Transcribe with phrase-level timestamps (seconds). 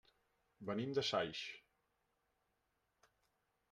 [0.69, 1.43] Venim de Saix.